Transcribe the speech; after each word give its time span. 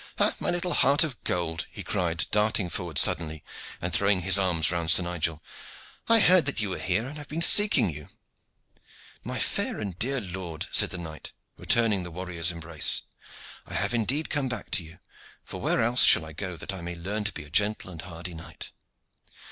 "Ha, 0.17 0.33
my 0.39 0.49
little 0.49 0.73
heart 0.73 1.03
of 1.03 1.23
gold!" 1.25 1.67
he 1.69 1.83
cried, 1.83 2.25
darting 2.31 2.69
forward 2.69 2.97
suddenly 2.97 3.43
and 3.79 3.93
throwing 3.93 4.23
his 4.23 4.39
arms 4.39 4.71
round 4.71 4.89
Sir 4.89 5.03
Nigel. 5.03 5.43
"I 6.07 6.21
heard 6.21 6.47
that 6.47 6.59
you 6.59 6.71
were 6.71 6.79
here 6.79 7.05
and 7.05 7.19
have 7.19 7.27
been 7.27 7.39
seeking 7.43 7.87
you." 7.91 8.09
"My 9.23 9.37
fair 9.37 9.79
and 9.79 9.99
dear 9.99 10.19
lord," 10.19 10.65
said 10.71 10.89
the 10.89 10.97
knight, 10.97 11.33
returning 11.55 12.01
the 12.01 12.09
warrior's 12.09 12.49
embrace, 12.51 13.03
"I 13.67 13.75
have 13.75 13.93
indeed 13.93 14.31
come 14.31 14.49
back 14.49 14.71
to 14.71 14.83
you, 14.83 14.97
for 15.43 15.61
where 15.61 15.83
else 15.83 16.03
shall 16.03 16.25
I 16.25 16.33
go 16.33 16.57
that 16.57 16.73
I 16.73 16.81
may 16.81 16.95
learn 16.95 17.23
to 17.25 17.31
be 17.31 17.43
a 17.43 17.51
gentle 17.51 17.91
and 17.91 18.01
a 18.01 18.05
hardy 18.05 18.33
knight?" 18.33 18.71